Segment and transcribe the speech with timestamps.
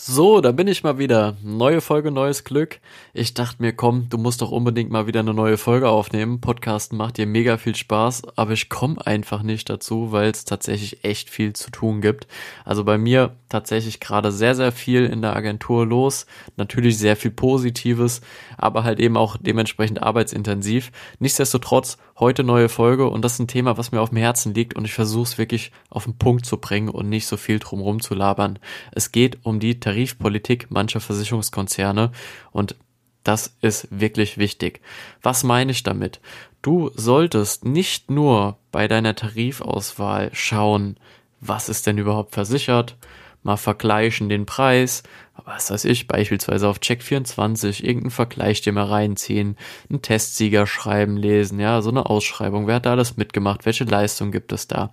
[0.00, 1.36] So, da bin ich mal wieder.
[1.42, 2.78] Neue Folge, neues Glück.
[3.14, 6.40] Ich dachte mir, komm, du musst doch unbedingt mal wieder eine neue Folge aufnehmen.
[6.40, 11.02] Podcasten macht dir mega viel Spaß, aber ich komme einfach nicht dazu, weil es tatsächlich
[11.04, 12.28] echt viel zu tun gibt.
[12.64, 16.26] Also bei mir tatsächlich gerade sehr, sehr viel in der Agentur los.
[16.56, 18.20] Natürlich sehr viel Positives,
[18.56, 20.92] aber halt eben auch dementsprechend arbeitsintensiv.
[21.18, 24.74] Nichtsdestotrotz heute neue Folge und das ist ein Thema, was mir auf dem Herzen liegt
[24.74, 28.00] und ich versuche es wirklich auf den Punkt zu bringen und nicht so viel drumherum
[28.00, 28.58] zu labern.
[28.92, 32.12] Es geht um die Tarifpolitik mancher Versicherungskonzerne
[32.52, 32.76] und
[33.24, 34.80] das ist wirklich wichtig.
[35.22, 36.20] Was meine ich damit?
[36.60, 40.98] Du solltest nicht nur bei deiner Tarifauswahl schauen,
[41.40, 42.96] was ist denn überhaupt versichert,
[43.42, 45.04] mal vergleichen den Preis,
[45.44, 49.56] was weiß ich, beispielsweise auf Check24 irgendeinen Vergleich dir mal reinziehen,
[49.88, 54.32] einen Testsieger schreiben, lesen, ja, so eine Ausschreibung, wer hat da alles mitgemacht, welche Leistung
[54.32, 54.92] gibt es da?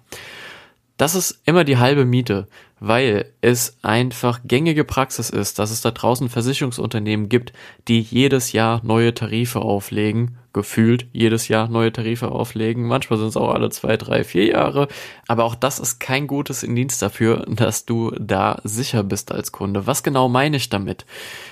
[0.98, 2.48] Das ist immer die halbe Miete,
[2.80, 7.52] weil es einfach gängige Praxis ist, dass es da draußen Versicherungsunternehmen gibt,
[7.90, 12.88] die jedes Jahr neue Tarife auflegen, gefühlt jedes Jahr neue Tarife auflegen.
[12.88, 14.88] Manchmal sind es auch alle zwei, drei, vier Jahre.
[15.28, 19.86] Aber auch das ist kein gutes Indienst dafür, dass du da sicher bist als Kunde.
[19.86, 21.06] Was genau meine ich damit?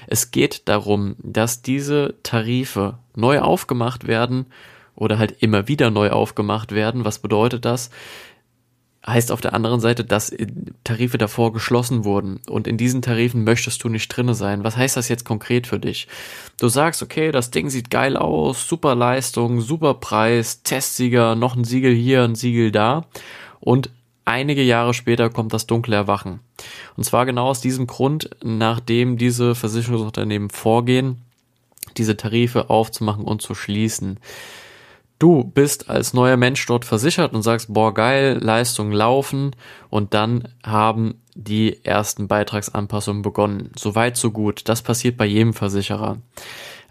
[0.08, 4.45] Es geht darum, dass diese Tarife neu aufgemacht werden
[4.95, 7.03] oder halt immer wieder neu aufgemacht werden.
[7.03, 7.89] Was bedeutet das?
[9.05, 10.35] Heißt auf der anderen Seite, dass
[10.83, 14.63] Tarife davor geschlossen wurden und in diesen Tarifen möchtest du nicht drinne sein.
[14.63, 16.07] Was heißt das jetzt konkret für dich?
[16.57, 21.65] Du sagst, okay, das Ding sieht geil aus, super Leistung, super Preis, Testsieger, noch ein
[21.65, 23.05] Siegel hier, ein Siegel da
[23.59, 23.89] und
[24.25, 26.39] einige Jahre später kommt das dunkle Erwachen.
[26.95, 31.21] Und zwar genau aus diesem Grund, nachdem diese Versicherungsunternehmen vorgehen,
[31.97, 34.19] diese Tarife aufzumachen und zu schließen.
[35.19, 39.55] Du bist als neuer Mensch dort versichert und sagst, boah, geil, Leistungen laufen
[39.89, 43.72] und dann haben die ersten Beitragsanpassungen begonnen.
[43.78, 44.67] Soweit, so gut.
[44.70, 46.17] Das passiert bei jedem Versicherer.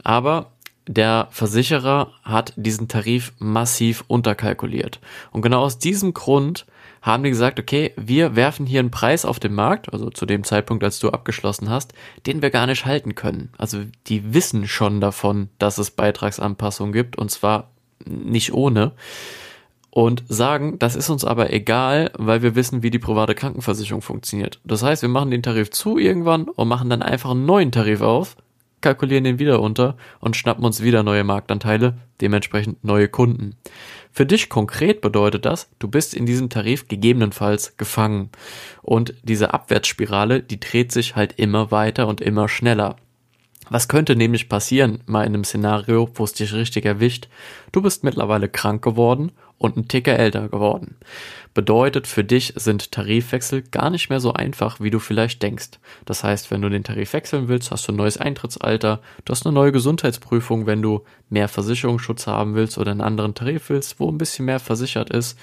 [0.03, 0.53] Aber
[0.89, 5.01] der Versicherer hat diesen Tarif massiv unterkalkuliert.
[5.31, 6.67] Und genau aus diesem Grund
[7.03, 10.45] haben die gesagt, okay, wir werfen hier einen Preis auf den Markt, also zu dem
[10.45, 11.93] Zeitpunkt, als du abgeschlossen hast,
[12.27, 13.51] den wir gar nicht halten können.
[13.59, 17.72] Also die wissen schon davon, dass es Beitragsanpassungen gibt und zwar
[18.07, 18.93] nicht ohne.
[19.91, 24.59] Und sagen, das ist uns aber egal, weil wir wissen, wie die private Krankenversicherung funktioniert.
[24.65, 28.01] Das heißt, wir machen den Tarif zu irgendwann und machen dann einfach einen neuen Tarif
[28.01, 28.37] auf,
[28.83, 33.57] kalkulieren den wieder unter und schnappen uns wieder neue Marktanteile, dementsprechend neue Kunden.
[34.11, 38.29] Für dich konkret bedeutet das, du bist in diesem Tarif gegebenenfalls gefangen.
[38.83, 42.97] Und diese Abwärtsspirale, die dreht sich halt immer weiter und immer schneller.
[43.73, 47.29] Was könnte nämlich passieren, mal in einem Szenario, wo es dich richtig erwischt?
[47.73, 50.97] Du bist mittlerweile krank geworden und ein Ticker älter geworden.
[51.55, 55.71] Bedeutet, für dich sind Tarifwechsel gar nicht mehr so einfach, wie du vielleicht denkst.
[56.05, 59.47] Das heißt, wenn du den Tarif wechseln willst, hast du ein neues Eintrittsalter, du hast
[59.47, 64.11] eine neue Gesundheitsprüfung, wenn du mehr Versicherungsschutz haben willst oder einen anderen Tarif willst, wo
[64.11, 65.39] ein bisschen mehr versichert ist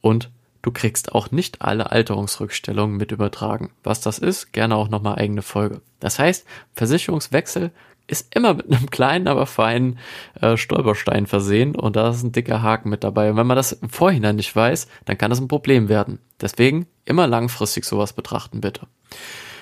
[0.00, 0.30] und
[0.62, 3.70] Du kriegst auch nicht alle Alterungsrückstellungen mit übertragen.
[3.82, 5.80] Was das ist, gerne auch nochmal eigene Folge.
[6.00, 7.70] Das heißt, Versicherungswechsel
[8.06, 9.98] ist immer mit einem kleinen, aber feinen
[10.40, 13.30] äh, Stolperstein versehen und da ist ein dicker Haken mit dabei.
[13.30, 16.20] Und wenn man das im Vorhinein nicht weiß, dann kann das ein Problem werden.
[16.40, 18.86] Deswegen immer langfristig sowas betrachten, bitte.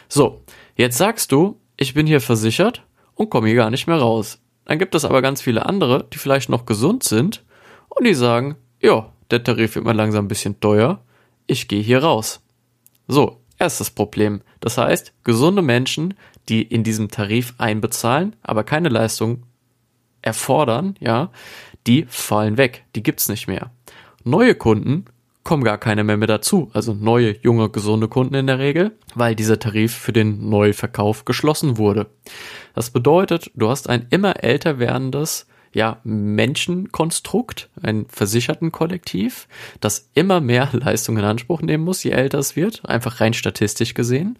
[0.08, 0.42] So,
[0.76, 2.82] jetzt sagst du, ich bin hier versichert
[3.14, 4.40] und komme hier gar nicht mehr raus.
[4.64, 7.44] Dann gibt es aber ganz viele andere, die vielleicht noch gesund sind
[7.88, 11.00] und die sagen, ja, der Tarif wird mir langsam ein bisschen teuer,
[11.46, 12.40] ich gehe hier raus.
[13.06, 14.42] So, erstes Problem.
[14.60, 16.14] Das heißt, gesunde Menschen,
[16.48, 19.44] die in diesem Tarif einbezahlen, aber keine Leistung
[20.22, 21.30] erfordern, ja,
[21.86, 23.70] die fallen weg, die gibt's nicht mehr.
[24.24, 25.04] Neue Kunden
[25.42, 29.34] kommen gar keine mehr mit dazu, also neue, junge, gesunde Kunden in der Regel, weil
[29.34, 32.06] dieser Tarif für den Neuverkauf geschlossen wurde.
[32.74, 39.48] Das bedeutet, du hast ein immer älter werdendes ja, Menschenkonstrukt, ein versicherten Kollektiv,
[39.80, 43.94] das immer mehr Leistung in Anspruch nehmen muss, je älter es wird, einfach rein statistisch
[43.94, 44.38] gesehen.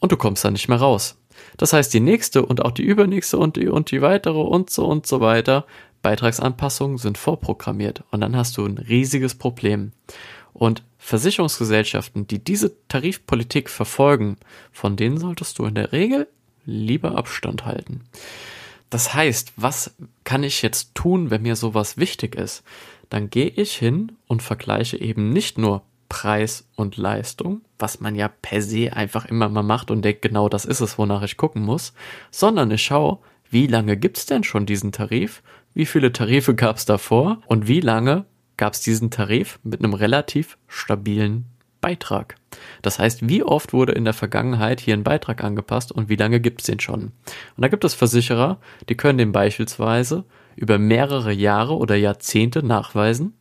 [0.00, 1.18] Und du kommst da nicht mehr raus.
[1.56, 4.86] Das heißt, die nächste und auch die übernächste und die und die weitere und so
[4.86, 5.64] und so weiter
[6.02, 9.92] Beitragsanpassungen sind vorprogrammiert und dann hast du ein riesiges Problem.
[10.52, 14.38] Und Versicherungsgesellschaften, die diese Tarifpolitik verfolgen,
[14.72, 16.28] von denen solltest du in der Regel
[16.64, 18.02] lieber Abstand halten.
[18.90, 19.94] Das heißt, was
[20.24, 22.62] kann ich jetzt tun, wenn mir sowas wichtig ist?
[23.10, 28.28] Dann gehe ich hin und vergleiche eben nicht nur Preis und Leistung, was man ja
[28.28, 31.62] per se einfach immer mal macht und denkt, genau das ist es, wonach ich gucken
[31.62, 31.94] muss,
[32.30, 33.18] sondern ich schaue,
[33.50, 35.42] wie lange gibt's denn schon diesen Tarif?
[35.74, 37.42] Wie viele Tarife gab's davor?
[37.46, 38.24] Und wie lange
[38.56, 41.46] gab's diesen Tarif mit einem relativ stabilen
[41.80, 42.36] Beitrag.
[42.82, 46.40] Das heißt, wie oft wurde in der Vergangenheit hier ein Beitrag angepasst und wie lange
[46.40, 47.02] gibt es den schon?
[47.02, 47.12] Und
[47.62, 48.58] da gibt es Versicherer,
[48.88, 50.24] die können den beispielsweise
[50.56, 53.34] über mehrere Jahre oder Jahrzehnte nachweisen.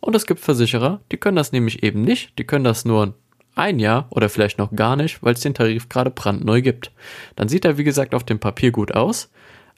[0.00, 3.14] Und es gibt Versicherer, die können das nämlich eben nicht, die können das nur
[3.54, 6.92] ein Jahr oder vielleicht noch gar nicht, weil es den Tarif gerade brandneu gibt.
[7.34, 9.30] Dann sieht er, wie gesagt, auf dem Papier gut aus,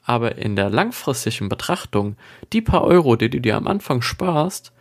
[0.03, 2.15] aber in der langfristigen Betrachtung,
[2.51, 4.73] die paar Euro, die du dir am Anfang sparst,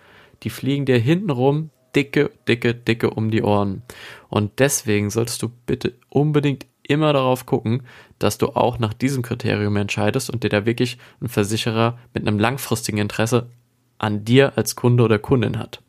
[0.42, 3.82] die fliegen dir hintenrum dicke, dicke, dicke um die Ohren.
[4.28, 7.82] Und deswegen solltest du bitte unbedingt immer darauf gucken,
[8.20, 12.38] dass du auch nach diesem Kriterium entscheidest und dir da wirklich ein Versicherer mit einem
[12.38, 13.50] langfristigen Interesse
[13.98, 15.82] an dir als Kunde oder Kundin hat.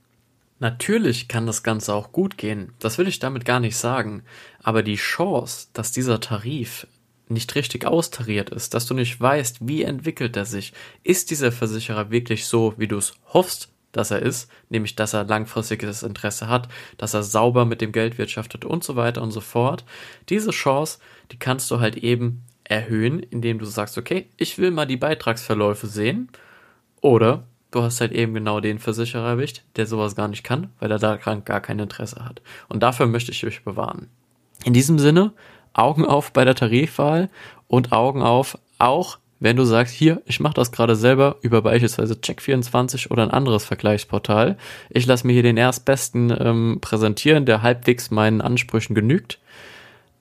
[0.57, 4.23] Natürlich kann das Ganze auch gut gehen, das will ich damit gar nicht sagen,
[4.61, 6.85] aber die Chance, dass dieser Tarif
[7.29, 10.73] nicht richtig austariert ist, dass du nicht weißt, wie entwickelt er sich,
[11.03, 15.23] ist dieser Versicherer wirklich so, wie du es hoffst, dass er ist, nämlich dass er
[15.23, 19.41] langfristiges Interesse hat, dass er sauber mit dem Geld wirtschaftet und so weiter und so
[19.41, 19.85] fort.
[20.29, 20.99] Diese Chance,
[21.31, 25.87] die kannst du halt eben erhöhen, indem du sagst, okay, ich will mal die Beitragsverläufe
[25.87, 26.29] sehen.
[27.01, 30.91] Oder du hast halt eben genau den Versicherer erwischt, der sowas gar nicht kann, weil
[30.91, 32.41] er daran gar kein Interesse hat.
[32.67, 34.09] Und dafür möchte ich euch bewahren.
[34.65, 35.33] In diesem Sinne,
[35.73, 37.29] Augen auf bei der Tarifwahl
[37.67, 42.15] und Augen auf auch wenn du sagst, hier, ich mache das gerade selber über beispielsweise
[42.15, 44.57] Check24 oder ein anderes Vergleichsportal,
[44.89, 49.39] ich lasse mir hier den erstbesten ähm, präsentieren, der halbwegs meinen Ansprüchen genügt,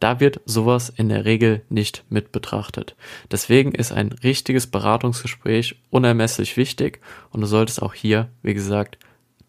[0.01, 2.95] da wird sowas in der Regel nicht mit betrachtet.
[3.31, 7.01] Deswegen ist ein richtiges Beratungsgespräch unermesslich wichtig
[7.31, 8.99] und du solltest auch hier, wie gesagt,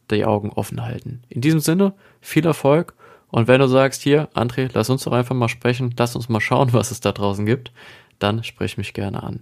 [0.09, 1.21] die Augen offen halten.
[1.29, 2.95] In diesem Sinne, viel Erfolg
[3.29, 6.41] und wenn du sagst, hier, André, lass uns doch einfach mal sprechen, lass uns mal
[6.41, 7.71] schauen, was es da draußen gibt,
[8.17, 9.37] dann sprich mich gerne an.